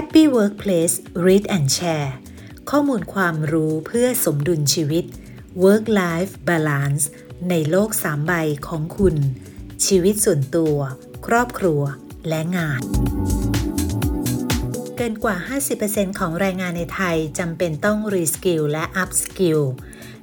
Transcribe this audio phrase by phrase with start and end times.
[0.00, 2.10] Happy Workplace Read and Share
[2.70, 5.04] ข้อมูลความรู้เพื่อสมดุลชีวิต
[5.64, 7.04] Work Life Balance
[7.50, 8.32] ในโลกสามใบ
[8.68, 9.16] ของคุณ
[9.86, 10.76] ชีวิตส่วนตัว
[11.26, 11.82] ครอบครัว
[12.28, 12.82] และงาน
[14.96, 15.36] เกินกว่า
[15.78, 19.60] 50%ของแรงงานในไทยจำเป็นต้อง reskill และ upskill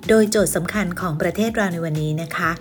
[0.08, 2.52] โดยโจทย์สำคัญของประเทศเราในวันนี้นะคะ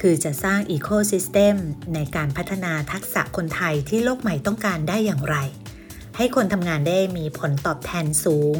[0.00, 1.56] คือจะสร้าง ecosystem
[1.94, 5.38] ในการพัฒนาทักษะคนไทยที่โลกใหม่ต้องการได้อย่างไร
[6.16, 8.56] ให้คนทำงานได้มีผลตอบแทนสูง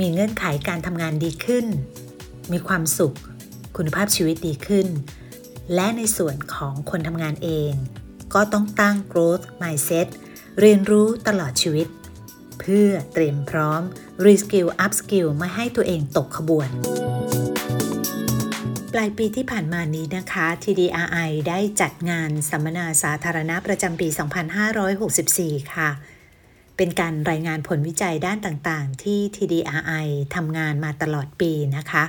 [0.00, 1.66] มีเงื่อนไขการทำงานดีขึ้น
[2.52, 3.16] มีความสุข
[3.76, 4.86] คุณภาพชีวิตดีขึ้น
[5.74, 7.72] และในส่วนของคนทำงานเอง
[8.34, 10.08] ก็ต้องตั้ง growth mindset
[10.60, 11.86] เรียนรู้ตลอดชีวิต
[12.60, 13.82] เพื่อเตรียมพร้อม
[14.26, 16.68] reskill upskill ไม่ให้ตัวเองตกขบวน
[18.92, 24.08] ปลายปีที่ผ่านมานี้นะคะ TDRI ได้จัดงานสัมมนาสาธารณะประจำปี
[24.90, 25.90] 2564 ค่ะ
[26.84, 32.04] เป็นการรายงานผลวิจัยด้านต่างๆ ที่ TDRI ทำงานมาตลอดปีนะคะ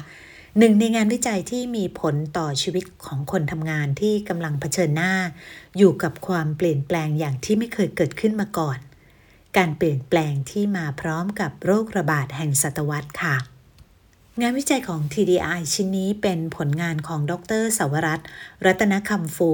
[0.57, 5.13] หนึ่งในงานวิจัยที่มีผลต่อชีวิตของคนทำงานที่กำลังเผชิญหน้า
[5.77, 8.79] อยู่กับความเปลี่ยนแปลงอย่างที่ไม่เคยเกิดขึ้นมาก่อน
[9.57, 13.35] การเปลี่ยนแปลงที่มาพร้อมกับโรคระบาดแห่งศตวรรษค่ะ
[14.41, 18.27] งานวิจัยของ TDI ชิ้นนี้เป็นผลงานของดรสวรัตน์
[18.65, 19.51] รัตนคำฟู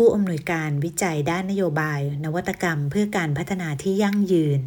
[0.00, 4.60] ผู้อำนวยการวิจัยด้านนโยบาย นวัตกรรมเพื่อการพัฒนาที่ยั่งยืน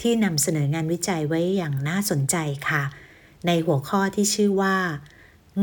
[0.00, 2.36] ที่นำเสนองานวิจัยไว้อย่างน่าสนใจ
[2.68, 2.82] ค่ะ
[3.46, 4.76] ในหัวข้อที่ชื่อว่า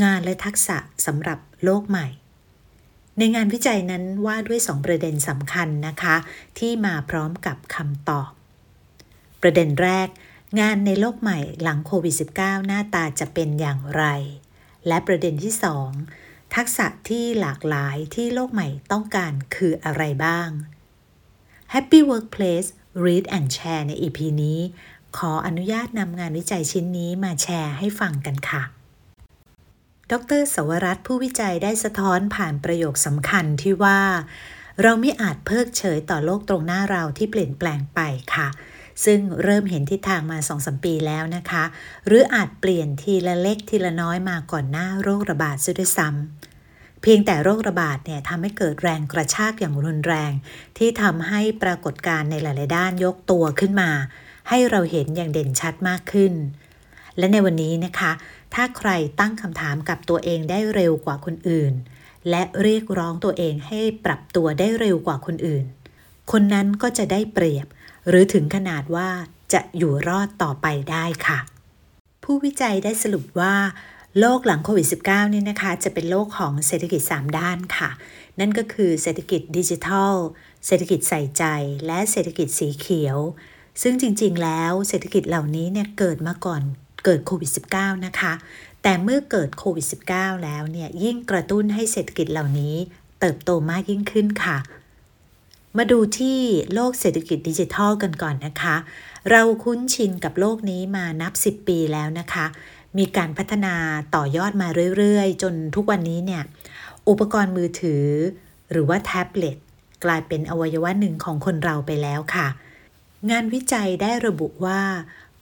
[0.04, 2.08] งานและทักษะสำหรับโลกใหม่
[3.18, 6.16] ในงานวิจัยนั้นว่าด้วย 2 ประเด็นสำคัญนะคะ
[6.60, 8.30] ที่มาพร้อมกับคำตอบ
[9.42, 10.08] ประเด็นแรก
[10.60, 14.04] งานในโลกใหม่หลังโควิด -19 หน้าตาจะเป็นอย่างไร
[14.88, 16.25] และประเด็นที่ 2
[16.56, 20.50] ทักษะที่หลากหลายที่โลกใหม่ต้องการคืออะไรบ้าง
[21.74, 22.70] Happy Workplace
[23.06, 24.60] Read and Share ใน EP นี้
[25.18, 28.64] ขออนุญาตนำงานวิจัยชิ้นนี้มาแชร์ให้ฟังกันค่ะ
[30.12, 34.00] ดรสวรัตผู้วิจัยได้สะท้อนผ่านประโยคสำคัญที่ว่า
[34.82, 38.00] เราไม่อาจเพิกเฉยต่อโลกตรงหน้าเราที่เปลี่ยนแปลงไป
[38.36, 38.48] ค่ะ
[39.06, 41.64] ซึ่งเริ่มเห็นทิศทางมาสองสมปีแล้วนะคะ
[42.08, 50.32] หรืออาจเปลี่ยนทีละเล็กทีละน้อยมาก่อนหน้าโรคระบาดซะด้วยซ้ำเพียงแต่โรคระบาดเนี่ยทำให้เกิดแรงกระชากอย่างรุนแรง
[50.78, 53.92] ที่ทำให้ปรากฏการณ์ในหลาย ๆ ด้านยกตัวขึ้นมา
[54.50, 56.34] ให้เราเห็นอย่างเด่นชัดมากขึ้น
[57.18, 58.12] และในวันนี้นะคะ
[58.54, 58.90] ถ้าใคร
[59.20, 61.74] ตั้งคำถามกับตัวเองได้เร็วกว่าคนอื่น
[62.30, 65.66] และเรียกร้องตัวเองให้ปรับตัวได้เร็วกว่าคนอื่น
[66.32, 67.68] คนนั้นก็จะได้เปรียบ
[68.10, 69.10] หรือถึงขนาดว่า
[69.54, 71.40] จะอยู่รอดต่อไปได้ค่ะ
[72.24, 73.56] ผู้วิจัยได้สรุปว่า
[74.20, 77.90] โลกหลังโควิด -19 นี่นะคะ จะเป็นโลกของเศรษฐกิจ 3 ด้านค่ะ
[78.40, 80.14] นั่นก็คือเศรษฐกิจดิจิทัล
[80.66, 81.44] เศรษฐกิจใส่ใจ
[81.88, 83.18] และเศรษฐกิจสีเขียว
[83.82, 86.62] ซึ่งจริงๆ แล้วเศรษฐกิจเหล่านี้เนี่ยเกิดมาก่อน
[87.06, 88.34] เกิดโควิด -19 นะคะ
[88.84, 92.76] แต่เมื่อเกิดโควิด -19 แล้วเนี่ยยิ่งกระตุ้นให้เศรษฐกิจเหล่านี้
[93.20, 94.58] เติบโตมากยิ่งขึ้นค่ะ
[95.78, 96.40] มาดูที่
[96.74, 98.76] โลกเศรษฐกิจดิจิทัลกันก่อนนะคะ
[99.30, 102.46] เราคุ้นชินกับโลกนี้มานับ 10 ปีแล้วนะคะ
[102.98, 103.76] มีการพัฒนา
[104.16, 106.44] ต่อยอดมาเรื่อยๆ จนทุกวันนี้เนี่ย
[107.10, 108.06] อุปกรณ์มือถือ
[108.72, 109.58] หรือว่าแท็บเล็ต
[110.04, 112.48] กลายเป็นอวัยวะหนึ่งของคนเราไปแล้วค่ะ
[113.30, 114.82] งานวิจัยได้ระบุว่า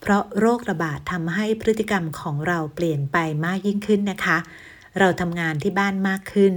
[0.02, 4.38] เพราะโรคระบาดทำให้พฤติกรรมของเราเปลี่ยนไปมากยิ่งขึ้นนะคะ
[5.00, 6.54] เราทำงานที่บ้านมากขึ้น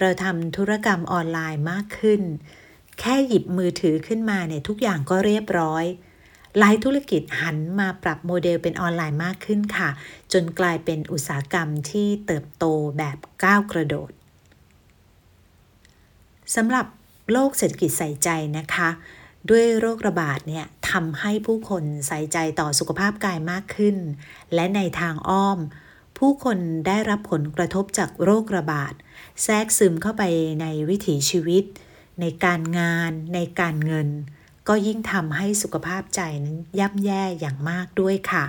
[0.00, 2.22] เราทำธุรกรรมออนไลน์มากขึ้น
[3.00, 5.84] แค่หยิบมือถือขึ้นมาเนี่ยทุกอย่างก็เรียบร้อย
[6.58, 9.90] หลายธุรกิจหันมาปรับโมเดลเป็นออนไลน์มากขึ้นค่ะ
[10.32, 12.64] จนกลายเป็นอุตสาหกรรมที่เติบโต
[12.98, 14.10] แบบก้าวกระโดด
[16.54, 16.86] สำหรับ
[17.32, 18.88] โลกเศรษฐกิจใส่ใจนะคะ
[19.50, 23.96] ด้วยโรคระบาดเนี่ยทำให้ผู้คนใส่ใจต่อสุขภาพกายมากขึ้น
[24.54, 25.58] และในทางอ้อม
[26.18, 28.92] ผู้คนได้รับผลกระทบจากโรคระบาด
[29.42, 30.22] แทรกซึมเข้าไป
[30.60, 31.64] ในวิถีชีวิต
[32.22, 34.08] ในการงาน ในการเงิน
[34.68, 38.44] ก็ยิ่งทำให้สุขภาพใจนั้นย่ำแย่อย่างมากด้วยค่ะ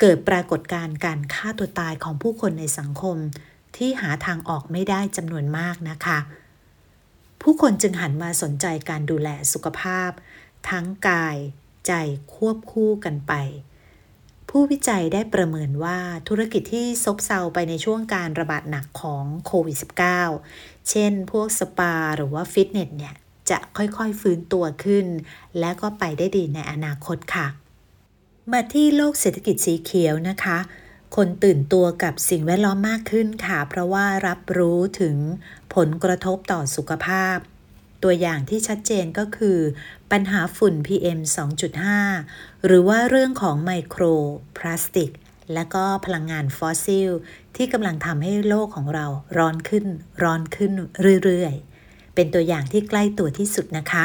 [0.00, 3.16] เกิดปรากฏการณ์การฆ่าตัวตายของผู้คนในสังคม
[3.76, 6.18] ที่หาทางออกไม่ได้จำนวนมากนะคะ
[7.42, 10.10] ผู้คนจึงหันมาสนใจการดูแลสุขภาพ
[10.70, 11.36] ทั้งกาย
[11.86, 11.92] ใจ
[12.34, 13.32] ควบคู่กันไป
[14.56, 19.76] ผู้วิจัยได้ประเมินว่าธุรกิจที่ซบเซาไปในช่วงการระบาดหนักของโควิด
[20.30, 23.14] -19 เช่นพวกสปาหรือว่าฟิตเนสเนี่ย
[23.50, 25.06] จะค่อยๆฟื้นตัวขึ้น
[25.58, 27.46] และก็ไปได้ดีในอนาคตค่ะ
[28.52, 30.58] มาที่โลกเศรษฐกิจสีเขียวนะคะ
[31.16, 35.16] คนตื่นตัวกับสิ่งแวดล้อมมากขึ้นค่ะ เพราะว่ารับรู้ถึง
[35.74, 37.36] ผลกระทบต่อสุขภาพ
[38.02, 39.58] ตัวอย่างที่ชัดเจนก็คือ
[40.12, 41.18] ปัญหาฝุ่น PM
[41.92, 44.02] 2.5 หรือว่าเรื่องของไมโคร
[44.56, 45.10] พลาสติก
[45.54, 47.10] และก็พลังงานฟอสซิล
[47.56, 49.06] ที่กำลังทำให้โลกของเรา
[49.38, 49.86] ร้อนขึ้น
[50.22, 50.72] ร้อนขึ้น
[51.24, 54.04] เรื่อยๆ เป็นตัวอย่างที่ใกล้ตัวที่สุดนะคะ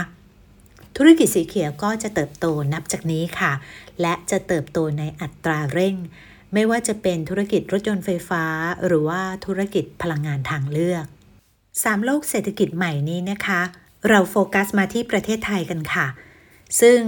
[0.97, 3.53] ธุรกิจสีเขียวก็จะเติบโตนับจากนี้ค่ะ
[4.01, 5.95] และจะเติบโตในอัตราเร่ง
[6.53, 8.43] ไม่ว่าจะเป็นธุรกิจรถยนต์ไฟฟ้า
[8.85, 11.05] หรือว่าธุรกิจพลังงานทางเลือก
[11.83, 13.61] สามโลกเศรษฐกิจใหม่นี้นะคะ
[14.09, 16.07] เราโฟกัสมาที่ประเทศไทยกันค่ะ
[16.81, 17.00] ซึ่ง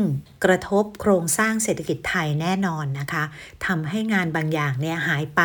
[0.43, 3.23] กระทบโครงสร้างเศรษฐกิจไทยแน่นอนนะคะ
[3.65, 5.41] ทำให้งานบางอย่างเนี่ยหายไป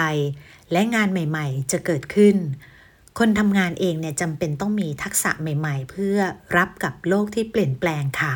[0.73, 2.37] และงานใหม่ๆ จะเกิดขึ้น
[3.19, 6.17] คนทำงานเองเนี่ยจำเป็นต้องมีทักษะใหม่ๆ เพื่อ
[6.57, 8.33] รับกับโลกที่เปลี่ยนแปลงค่ะ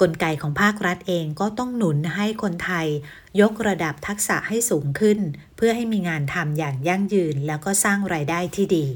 [0.00, 2.86] กลไกของภาครัฐเองก็ต้องหนุนให้คนไทย
[3.40, 5.18] ยกระดับทักษะให้สูงขึ้น
[5.56, 8.86] เพื่อให้มีงานทำอย่างยั่งยืนแล้วก็สร้างรายได้ที่ดี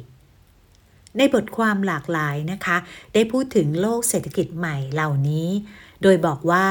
[1.16, 2.76] ในบทความหลากหลายนะคะ
[3.14, 5.48] ได้พูดถึงโลกเศรษฐกิจใหม่เหล่านี้
[6.02, 6.66] โดยบอกว่า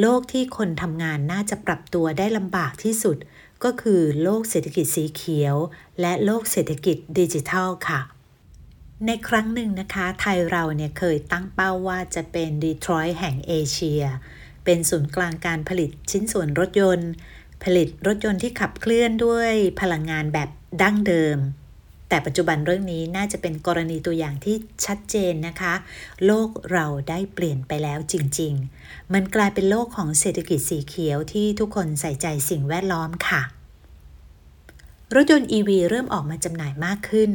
[0.00, 3.16] โลกที่คนทำงานน่าจะปรับตัวได้ลำบากที่สุด
[3.64, 5.56] ก็คือโลกเศรษฐกิจสีเขียว
[6.00, 8.00] และโลกเศรษฐกิจดิจิทัลค่ะ
[9.06, 14.02] ในครั้งหนึ่งนะคะ ไทยเราเนี่ยเคยตั้งเป้าว่าจะเป็นดีทรอยต์แห่งเอเชีย
[14.64, 17.10] เป็นศูนย์กลางการผลิตชิ้นส่วนรถยนต์
[17.64, 20.48] ผลิตรถยนต์ที่ขับเคลื่อนด้วยพลังงานแบบ
[20.82, 21.38] ดั้งเดิม
[22.14, 25.74] แต่ปัจจุบันเรื่องนี้น่าจะเป็นกรณีตัวอย่างที่ชัดเจนนะคะ
[26.26, 28.52] โลกเราได้เปลี่ยนไปแล้วจริง
[28.82, 33.42] ๆ มันกลายเป็นโลกของเศรษฐกิจสีเขียวที่ทุกคนใส่ใจสิ่งแวดล้อมค่ะ
[35.14, 37.30] รถยนต์ EV เริ่มออกมาจำหน่ายมากขึ้น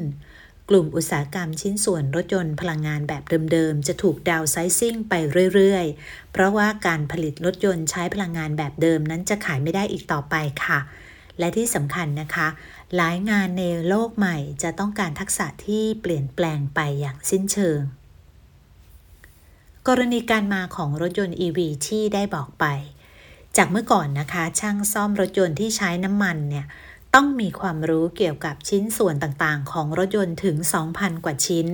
[0.69, 5.13] กลุ่มอุตสาหกรรมชิ้นส่วนรถยนต์พลังงานแบบเดิมๆ จะถูกดาวไซซิ่งไป
[5.53, 10.35] เรื่อยๆ เพราะว่าการผลิตรถยนต์ใช้พลังงานแบบเดิมนั้นจะขายไม่ได้อีกต่อไป
[10.65, 10.79] ค่ะ
[11.39, 12.47] และที่สำคัญนะคะ
[12.95, 17.79] หลายงานในโลกใหม่จะต้องการทักษะที่เปลี่ยนแปลงไปอย่างสิ้นเชิง
[19.87, 22.65] กรณีการมาของรถยนต์ EV ที่ได้บอกไป
[23.57, 26.65] จากเมื่อก่อนนะคะ ช่างซ่อมรถยนต์ที่ใช้น้ำมันเนี่ย
[27.15, 30.55] ต้องมีความรู้เกี่ยวกับชิ้นส่วนต่างๆ ของรถยนต์ถึง
[30.91, 31.67] 2,000 กว่าชิ้น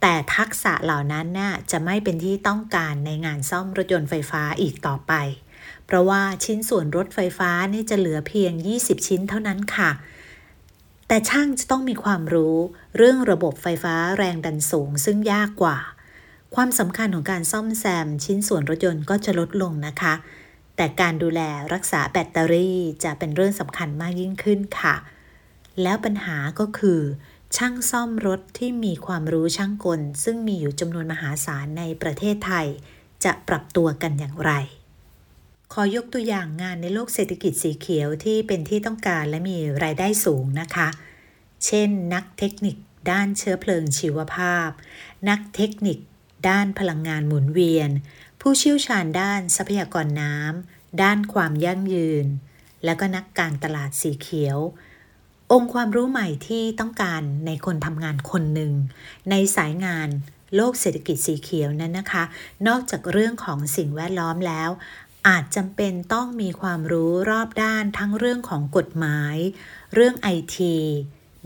[0.00, 5.12] แต่ทักษะเหล่านั้นน่ะจะไม่เป็นที่ต้องการในงานซ่อมรถยนต์ไฟฟ้าอีกต่อไป
[5.86, 9.90] เพราะว่าชิ้นส่วนรถไฟฟ้านี่จะเหลือเพียง 20 ชิ้นเท่านั้นค่ะ
[11.08, 12.56] แต่ช่างจะต้องมีความรู้
[12.96, 15.78] เรื่องระบบไฟฟ้าแรงดันสูงซึ่งยากกว่า
[16.54, 20.14] ความสำคัญของการซ่อมแซม ชิ้นส่วนรถยนต์ก็จะลดลงนะคะ
[20.76, 21.40] แต่การดูแล
[21.74, 24.94] รักษาแบตเตอรี่จะเป็นเรื่องสำคัญมากยิ่งขึ้นค่ะ
[25.82, 27.00] แล้วปัญหาก็คือ
[27.56, 32.66] ช่างซ่อมรถที่มีความรู้ช่างกล ซึ่งมีอยู่จำนวนมหาศาลในประเทศไทย
[33.24, 34.52] จะปรับตัวกันอย่างไร
[35.72, 40.88] ขอยกตัวอย่างงานในโลกเศรษฐกิจสีเขียวที่เป็นที่ต้องการและมีรายได้สูงนะคะ
[41.66, 42.76] เช่น นักเทคนิค
[43.10, 44.68] ด้านเชื้อเพลิงชีวภาพ
[45.28, 45.98] นักเทคนิค
[46.48, 47.90] ด้านพลังงานหมุนเวียน
[48.40, 52.26] ผู้เชี่ยวชาญด้านทรัพยากรน้ำด้านความยั่งยืน
[52.84, 54.58] แล้วก็นักการตลาดสีเขียว
[55.52, 58.72] องค์ความรู้ใหม่ที่ต้องการในคนทำงานคนหนึ่ง
[59.30, 60.08] ในสายงาน
[60.56, 62.24] โลกเศรษฐกิจสีเขียวนั้นนะคะ
[62.68, 64.70] นอกจากเรื่องของสิ่งแวดล้อมแล้ว
[65.28, 69.36] อาจจำเป็นต้องมีความรู้รอบด้านทั้งเรื่องของกฎหมาย
[69.94, 70.76] เรื่องไอที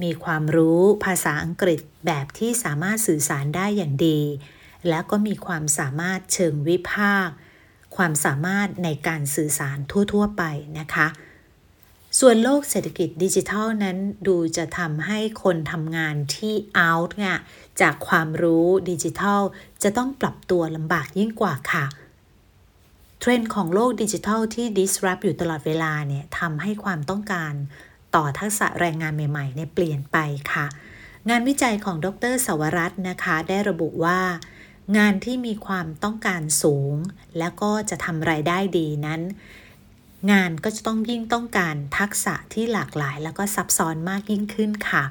[0.03, 4.21] มีความรู้ภาษาอังกฤษแบบที่สามารถสื่อสารได้อย่างดี
[4.89, 7.35] แล้วก็มีความสามารถเชิงวิพากษ์
[7.97, 9.79] ความสามารถในการสื่อสาร
[10.13, 10.43] ทั่ว ๆ ไป
[10.79, 11.09] นะคะ
[12.19, 16.55] ส่วนโลกเศรษฐกิจดิจิทัลนั้นดูจะทำให้คนทำงานที่
[16.89, 17.37] out เนี่ย
[17.81, 19.41] จากความรู้ดิจิทัล
[19.83, 27.53] จะต้องปรับตัวลำบากยิ่งกว่าค่ะเเทรนด์ของโลกดิจิทัลที่ disrupt อยู่ตลอดเวลาเนี่ยทำให้ความต้องการ
[28.15, 30.17] ต่อทักษะแรงงานใหม่ๆเนี่ยเปลี่ยนไป
[30.53, 30.67] ค่ะ
[31.31, 34.21] งานวิจัยของดรสวรัตน์นะคะ ได้ระบุว่า
[34.97, 36.95] งานที่มีความต้องการสูง
[37.39, 39.21] แล้วก็จะทำรายได้ดีนั้น
[40.33, 45.05] งานก็จะต้องยิ่งต้องการทักษะที่หลากหลาย แล้วก็ซับซ้อนมากยิ่งขึ้นค่ะ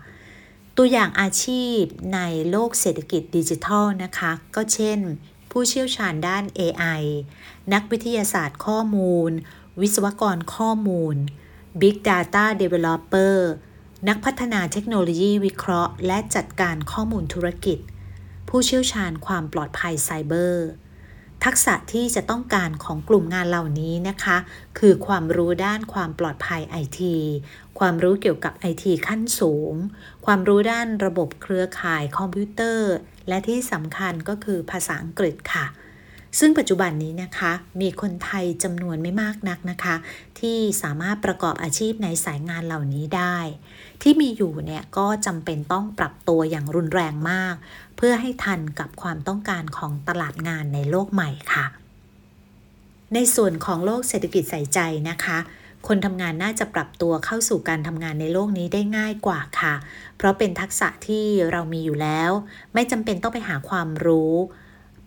[0.78, 1.82] ตัวอย่างอาชีพ
[2.14, 2.20] ใน
[2.52, 5.00] โลกเศรษฐกิจดิจิทัลนะคะ ก็เช่น
[5.52, 7.02] ผู้เชี่ยวชาญด้าน AI
[7.74, 9.32] นักวิทยาศาสตร์ข้อมูล
[9.82, 11.16] วิศวกรข้อมูล
[11.82, 13.38] Big Data Developer
[14.08, 17.80] นักพัฒนาเทคโนโลยีวิเคราะห์ และจัดการข้อมูลธุรกิจ
[18.50, 20.70] ผู้เชี่ยวชาญความปลอดภัยไซเบอร์
[21.46, 24.38] ทักษะที่จะต้องการของกลุ่มงานเหล่านี้นะคะ
[24.80, 27.18] คือความรู้ด้านความปลอดภัยไอที
[27.80, 29.74] ความรู้เกี่ยวกับไอทีขั้นสูง
[30.26, 32.94] ความรู้ด้านระบบเครือข่ายคอมพิวเตอร์
[33.30, 35.66] และที่สำคัญก็คือภาษาอังกฤษค่ะ
[36.40, 39.96] ซึ่งปัจจุบันนี้นะคะ มีคนไทยจำนวนไม่มากนักนะคะ
[40.40, 43.38] ที่สามารถประกอบอาชีพในสายงานเหล่านี้ได้
[44.02, 47.56] ที่มีอยู่เนี่ยก็จำเป็นต้องปรับตัวอย่างรุนแรงมาก
[47.98, 51.66] เพื่อให้ทันกับความต้องการของตลาดงานในโลกใหม่ค่ะ
[53.14, 55.38] ในส่วนของโลกเศรษฐกิจใส่ใจนะคะ
[55.88, 59.74] คนทำงานน่าจะปรับตัวเข้าสู่การทำงานในโลกนี้ได้ง่ายกว่าค่ะ
[60.18, 62.32] เพราะเป็นทักษะที่เรามีอยู่แล้ว
[62.74, 64.34] ไม่จำเป็นต้องไปหาความรู้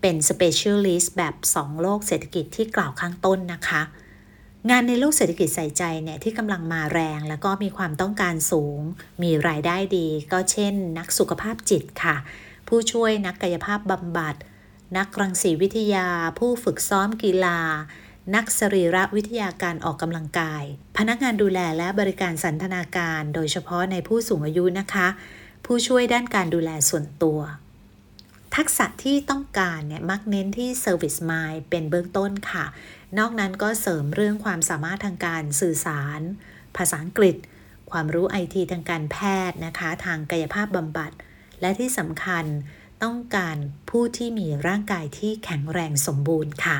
[0.00, 3.82] เป็น specialist แบบ 2 โลกเศรษฐกิจที่กล่าวข้างต้นนะคะ
[4.70, 8.80] งานในโลกเศรษฐกิจใส่ใจเนี่ยที่กำลังมาแรงแล้วก็มีความต้องการสูง
[9.22, 12.16] มีรายได้ดี ก็เช่น นักสุขภาพจิตค่ะ
[12.68, 14.34] ผู้ช่วยนักกายภาพบำบัด
[14.96, 17.58] นักรังสีวิทยา ผู้ฝึกซ้อมกีฬา
[18.34, 20.64] นักสรีรวิทยาการออกกำลังกาย
[20.98, 25.08] พนักงานดูแลและบริการสันทนาการ โดยเฉพาะในผู้สูงอายุนะคะ
[25.64, 27.40] ผู้ช่วยด้านการดูแลส่วนตัว
[28.56, 32.64] ทักษะที่ต้องการเนี่ยมักเน้นที่ Service Mind เป็นเบื้องต้นค่ะ
[33.18, 36.20] นอกนั้นก็เสริมเรื่องความสามารถทางการสื่อสาร
[36.76, 37.36] ภาษาอังกฤษ
[37.90, 39.16] ความรู้ไอทีทางการแพ
[39.48, 41.12] ทย์นะคะ ทางกายภาพบำบัด
[41.60, 42.44] และที่สำคัญ
[43.02, 43.56] ต้องการ
[43.90, 46.78] ผู้ที่มีร่างกายที่แข็งแรงสมบูรณ์ค่ะ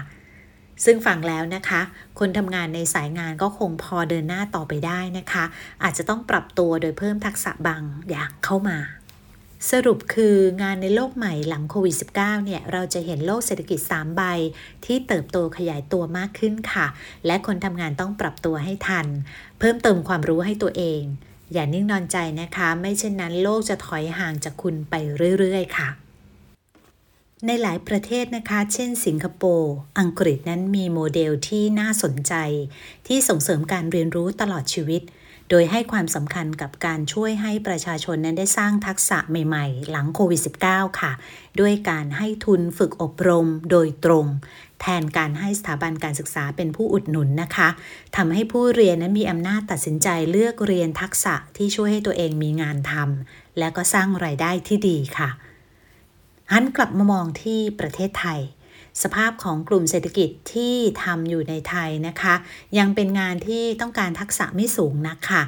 [0.85, 1.81] ซึ่งฟังแล้วนะคะ
[2.19, 5.45] คนทำงานในสายงานก็คงพอเดินหน้าต่อไปได้นะคะ
[5.83, 8.79] อาจจะต้องปรับตัวโดยเพิ่มทักษะบางอย่างเข้ามา
[9.71, 14.23] สรุปคืองานในโลกใหม่หลังโควิด -19 เนี่ย เราจะเห็นโลกเศรษฐกิจ 3 ใบ
[14.85, 16.87] ที่เติบโตขยายตัวมากขึ้นค่ะ
[17.27, 19.07] และคนทำงานต้องปรับตัวให้ทัน
[19.59, 21.03] เพิ่มเติมความรู้ให้ตัวเอง
[21.53, 24.95] อย่านิ่งนอนใจนะคะ ไม่เช่นนั้นโลกจะถอยห่างจากคุณไป
[25.39, 25.89] เรื่อย ๆ ค่ะ
[27.47, 32.35] ในหลายประเทศนะคะ เช่น สิงคโปร์ อังกฤษนั้นมีโมเดลที่น่าสนใจ
[33.07, 35.03] ที่ส่งเสริมการเรียนรู้ตลอดชีวิต
[35.51, 41.13] โดยให้ความสำคัญกับการช่วยให้ประชาชนนั้นได้สร้างทักษะใหม่ๆ หลังโควิด -19 ค่ะ
[41.61, 44.27] ด้วยการให้ทุนฝึกอบรมโดยตรง
[44.81, 47.69] แทนการให้สถาบันการศึกษาเป็นผู้อุดหนุนนะคะ
[48.17, 55.31] ทำให้ผู้เรียนนั้นมีอำนาจตัดสินใจเลือกเรียนทักษะที่ช่วยให้ตัวเองมีงานทำและก็สร้างไรายได้ที่ดีค่ะ
[56.55, 58.41] หันกลับมามองที่ประเทศไทย
[59.03, 62.35] สภาพของกลุ่มเศรษฐกิจที่ทำอยู่ในไทยนะคะ
[62.79, 65.43] ยังเป็นงานที่ต้องการทักษะไม่สูงนักค่ะ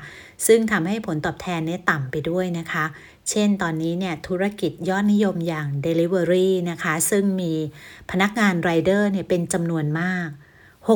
[0.46, 2.84] ซึ่งทำให้ผลตอบแทนเนี่ยต่ำไปด้วยนะคะ
[3.30, 7.52] เช่นตอนนี้เนี่ยธุรกิจยอดนิยมอย่าง Delivery นะคะ ซึ่งมี
[8.10, 10.28] พนักงานไรเดอร์เนี่ยเป็นจำนวนมาก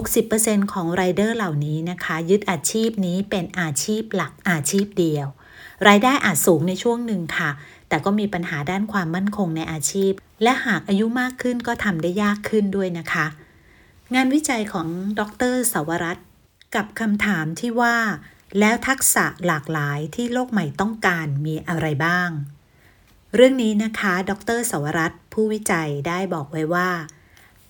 [0.03, 5.29] 60%ของไรเดอร์เหล่านี้นะคะ ยึดอาชีพนี้เป็นอาชีพหลักอาชีพเดียว
[5.88, 7.50] รายได้อาจสูงในช่วงหนึ่งค่ะ
[7.88, 13.26] แต่ก็มีปัญหาด้านความมั่นคงในอาชีพ และหากอายุมากขึ้นก็ทำได้ยากขึ้นด้วยนะคะ
[14.14, 15.21] งานวิจัยของด
[15.52, 16.18] รสวรัต
[16.75, 17.97] กับคำถามที่ว่า
[18.59, 22.30] แล้วทักษะหลากหลายที่โลกใหม่ต้องการมีอะไรบ้าง
[23.35, 26.90] เรื่องนี้นะคะ ดรสวรัตผู้วิจัยได้บอกไว้ว่า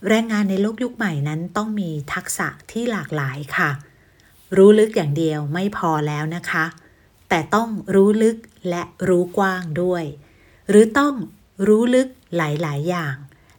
[0.08, 3.70] แรงงานในโลกยุคใหม่นั้นต้องมีทักษะที่หลากหลายค่ะ
[4.56, 6.64] รู้ลึกอย่างเดียวไม่พอแล้วนะคะ
[7.28, 8.37] แต่ต้องรู้ลึก
[8.68, 10.04] และรู้กว้างด้วย
[10.68, 11.14] หรือต้อง
[11.66, 13.16] รู้ลึกหลาย ๆ อย่าง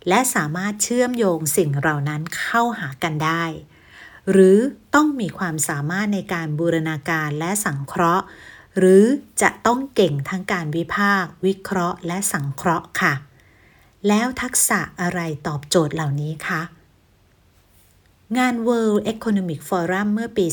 [0.08, 3.44] และสามารถเชื่อมโยงสิ่งเหล่านั้นเข้าหากันได้
[4.32, 4.58] หรือ
[4.96, 8.26] ต้องมีความสามารถในการบูรณาการและสังเคราะห์
[8.78, 9.04] หรือ
[9.42, 13.14] จะต้องเก่งทั้งการวิพากษ์วิเคราะห์ และสังเคราะห์ค่ะ
[14.08, 16.62] แล้วทักษะอะไรตอบโจทย์เหล่านี้คะ
[18.38, 20.46] งาน World Economic Forum เมื่อปี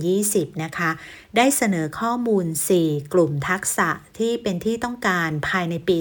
[0.00, 0.90] 2020 นะคะ
[1.36, 2.46] ได้เสนอข้อมูล
[2.78, 3.88] 4 กลุ่มทักษะ
[4.18, 5.96] ที่เป็นที่ต้องการภายในปี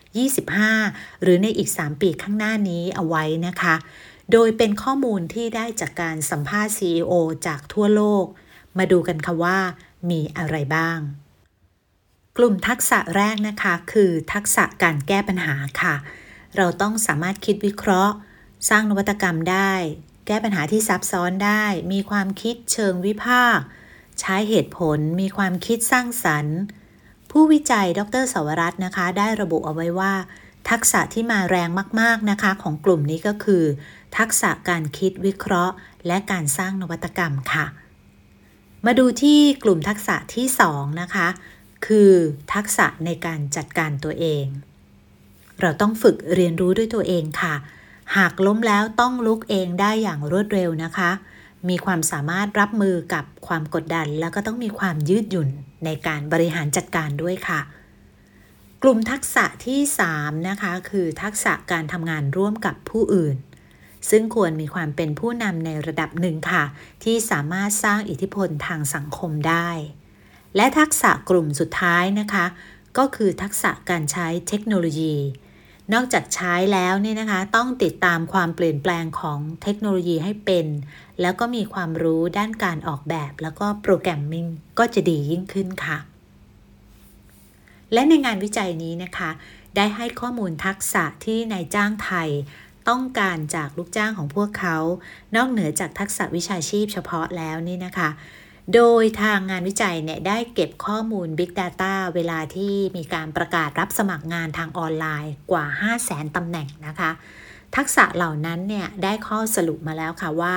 [0.00, 3.74] 2025 หรือในอีก 3 ปีข้างหน้านี้เอาไว้นะคะ
[4.32, 7.12] โดยเป็นข้อมูลที่ได้จากการสัมภาษณ์ CEO
[7.46, 8.24] จากทั่วโลก
[8.78, 9.58] มาดูกันค่ะว่า
[10.10, 10.98] มีอะไรบ้าง
[12.38, 15.94] กลุ่มทักษะแรกนะคะ คือทักษะการแก้ปัญหาค่ะ
[16.56, 18.14] เราต้องสามารถคิดวิเคราะห์
[18.68, 19.72] สร้างนวัตกรรมได้
[20.26, 23.64] แก้ปัญหาที่ซับซ้อนได้ มีความคิดเชิงวิพากษ์
[24.20, 26.58] ใช้เหตุผล มีความคิดสร้างสรรค์
[27.30, 30.14] ผู้วิจัยดรสวรัตน์นะคะ ได้ระบุเอาไว้ว่า
[30.70, 31.68] ทักษะที่มาแรง
[32.00, 33.64] มาก ๆนะคะ ของกลุ่มนี้ก็คือ
[34.18, 35.74] ทักษะการคิดวิเคราะห์
[36.06, 37.66] และการสร้างนวัตกรรมค่ะ
[38.86, 41.28] มาดูที่กลุ่มทักษะที่ 2 นะคะ
[41.86, 42.12] คือ
[42.54, 44.44] ทักษะในการจัดการตัวเอง
[45.60, 47.54] เราต้องฝึกเรียนรู้ด้วยตัวเองค่ะ
[48.16, 51.10] หากล้มแล้วต้องลุกเองได้อย่างรวดเร็วนะคะ
[51.68, 55.48] มีความสามารถรับมือกับความกดดัน แล้วก็ต้องมีความยืดหยุ่น
[55.84, 57.60] ในการบริหารจัดการด้วยค่ะ
[58.82, 59.80] กลุ่มทักษะที่
[60.14, 63.36] 3 นะคะ คือทักษะการทำงานร่วมกับผู้อื่น
[64.10, 66.64] ซึ่งควรมีความเป็นผู้นำในระดับหนึ่งค่ะ
[67.04, 69.68] ที่สามารถสร้างอิทธิพลทางสังคมได้
[70.56, 72.46] และทักษะกลุ่มสุดท้ายนะคะ
[72.98, 75.14] ก็คือทักษะการใช้เทคโนโลยี
[75.92, 80.66] นอกจากใช้แล้วเนี่ยนะคะ ต้องติดตามความเปลี่ยนแปลงของเทคโนโลยีให้เป็น
[81.20, 84.46] แล้วก็มีความรู้ด้านการออกแบบ แล้วก็โปรแกรมมิ่ง
[84.78, 85.98] ก็จะดียิ่งขึ้นค่ะ
[87.92, 89.30] และในงานวิจัยนี้นะคะ
[89.76, 92.28] ได้ให้ข้อมูลทักษะที่นายจ้างไทย
[92.88, 94.76] ต้องการจากลูกจ้างของพวกเขา
[95.36, 98.08] นอกเหนือจากทักษะวิชาชีพเฉพาะแล้วนี่นะคะ
[98.74, 107.10] โดยทางงานวิจัยเนี่ยได้เก็บข้อมูล Big Data เวลาที่มีการประกาศรับสมัครงานทางออนไลน์กว่า 5 0 0แสนตำแหน่งนะคะ
[107.76, 110.56] ทักษะเหล่านั้นเนี่ยได้ข้อสรุปมาแล้วค่ะว่า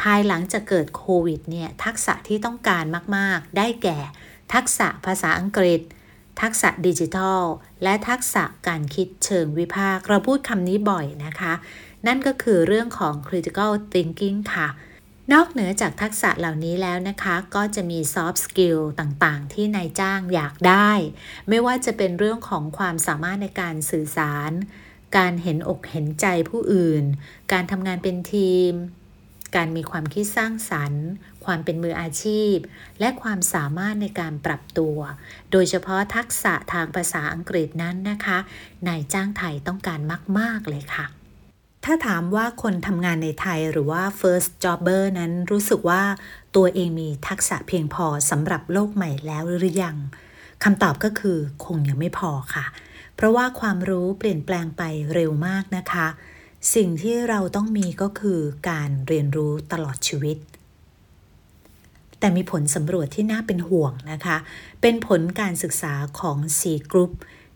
[0.00, 2.84] ภายหลังจะเกิดโควิดเนี่ยทักษะที่ต้องการ
[3.16, 3.98] มาก ๆ ได้แก่
[4.54, 5.80] ทักษะภาษาอังกฤษ
[6.42, 7.42] ทักษะดิจิทัล
[7.82, 11.52] และทักษะการคิดเชิงวิพากษ์เราพูดคำนี้บ่อยนะคะ
[12.06, 14.68] นั่นก็คือเรื่องของ critical thinking ค่ะ
[15.32, 20.90] นอกเหนือจากทักษะเหล่านี้แล้วนะคะ ก็จะมี soft skill ต่างๆ ที่นายจ้างอยากได้
[21.48, 24.50] ไม่ว่าจะเป็นเรื่องของความสามารถในการสื่อสาร
[25.16, 27.04] การเห็นอกเห็นใจผู้อื่น
[27.52, 28.72] การทำงานเป็นทีม
[29.56, 31.06] การมีความคิดสร้างสรรค์
[31.44, 32.56] ความเป็นมืออาชีพ
[33.00, 34.98] และความสามารถในการปรับตัว
[35.50, 38.38] โดยเฉพาะทักษะทางภาษาอังกฤษนั้นนะคะ
[38.88, 40.00] นายจ้างไทยต้องการ
[40.38, 41.06] มาก ๆ เลยค่ะ
[41.84, 46.02] ถ้าถามว่าคนทำงานในไทยหรือว่า first jobber นั้นรู้สึกว่า
[46.56, 49.96] ตัวเองมีทักษะเพียงพอสำหรับโลกใหม่แล้วหรือยัง
[50.64, 52.66] คำตอบก็คือคงยังไม่พอค่ะ
[53.14, 54.82] เพราะว่าความรู้เปลี่ยนแปลงไป
[55.14, 56.06] เร็วมากนะคะ
[56.74, 58.40] สิ่งที่เราต้องมีก็คือ
[58.70, 60.38] การเรียนรู้ตลอดชีวิต
[62.18, 64.36] แต่มีผลสำรวจที่น่าเป็นห่วงนะคะ
[64.80, 67.12] เป็นผลการศึกษาของ C Group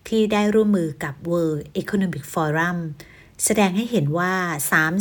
[0.09, 2.79] ที่ได้ร่วมมือกับ World Economic Forum
[3.45, 4.35] แสดงให้เห็นว่า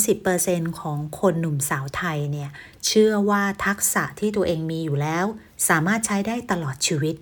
[0.05, 2.50] 30%ของคนหนุ่มสาวไทยเนี่ย
[2.86, 5.25] เชื่อว่าทักษะที่ตัวเองมีอยู่แล้ว
[5.67, 7.15] สามารถใช้ได้ตลอดชีวิต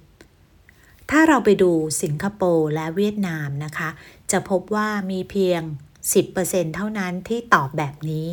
[1.10, 1.72] ถ้าเราไปดู
[2.02, 3.90] สิงคโปร์และเวียดนามนะคะ
[4.32, 5.62] จะพบว่ามีเพียง
[6.18, 8.28] 10%เท่านั้นที่ตอบแบบนี้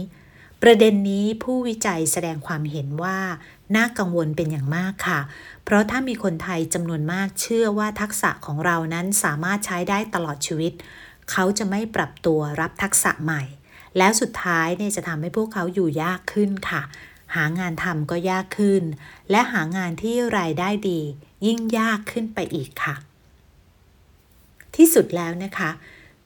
[0.63, 3.19] ประเด็นนี้ผู้วิจัยแสดงความเห็นว่า
[3.77, 5.21] น่ากังวลเป็นอย่างมากค่ะ
[5.65, 10.73] เพราะถ้ามีคนไทยจำนวนมากเชื่อว่าทักษะของเรานั้นสามารถใช้ได้ตลอดชีวิต
[11.31, 13.43] เขาจะไม่ปรับตัวรับทักษะใหม่
[13.99, 16.83] แล้วสุดท้ายเนี่ยจะทำให้พวกเขาอยู่ยากขึ้นค่ะ
[17.35, 18.83] หางานทำก็ยากขึ้น
[19.31, 21.01] และหางานที่รายได้ดี
[21.47, 22.95] ยิ่งยากขึ้นไปอีกค่ะ
[24.77, 25.71] ที่สุดแล้วนะคะ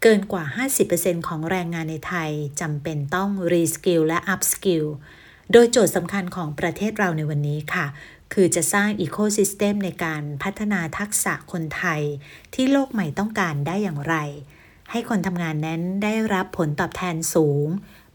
[0.02, 0.44] เกินกว่า
[0.86, 2.30] 50%ของแรงงานในไทย
[2.60, 4.84] จำเป็นต้อง reskill และ upskill
[5.52, 7.86] โดยโจทย์สำคัญของประเทศเราในวันนี้ค่ะ
[8.32, 12.02] คือจะสร้าง ecosystem ในการพัฒนาทักษะคนไทย
[12.54, 14.16] ที่โลกใหม่ต้องการได้อย่างไร
[14.90, 17.66] ให้คนทำงานนั้นได้รับผลตอบแทนสูง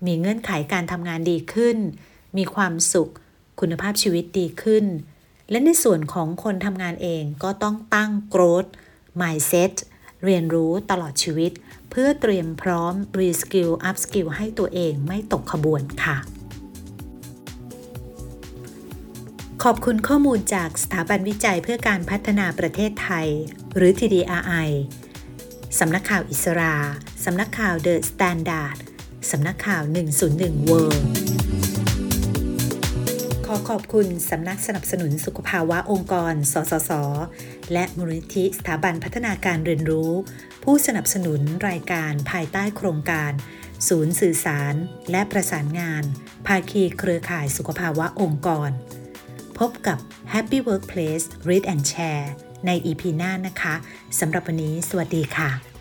[0.05, 1.77] มีเงื่อนไขการทำงานดีขึ้น
[2.37, 3.11] มีความสุข
[3.59, 4.85] คุณภาพชีวิตดีขึ้น
[5.49, 8.69] และในส่วนของคนทำงานเองก็ต้องตั้ง growth
[9.21, 9.73] mindset
[10.23, 11.51] เรียนรู้ตลอดชีวิต
[11.89, 16.17] เพื่อเตรียมพร้อม reskill upskill ให้ตัวเองไม่ตกขบวนค่ะ
[19.63, 23.27] ขอบคุณข้อมูลจากสถาบันวิจัยเพื่อการพัฒนาประเทศไทย
[23.75, 24.69] หรือ TDRI
[25.79, 26.73] สำนักข่าวอิศรา
[27.25, 28.77] สำนักข่าว The Standard
[29.31, 29.83] สำนักข่าว
[30.25, 31.03] 101 World
[33.45, 36.91] ขอขอบคุณสำนักสนับสนุนสุขภาวะองค์กร สสส
[37.73, 40.11] และมูลนิธิสถาบันพัฒนาการเรียนรู้
[40.63, 43.31] ผู้สนับสนุนรายการภายใต้โครงการ
[43.87, 44.73] ศูนย์สื่อสาร
[45.11, 46.03] และประสานงาน
[46.47, 48.69] ภาคีเครือข่ายสุขภาวะองค์กร
[49.59, 49.97] พบกับ
[50.33, 52.27] Happy Workplace Read and Share
[52.65, 53.73] ใน EP หน้านะคะ
[54.19, 55.72] สำหรับวันนี้ สวัสดีค่ะ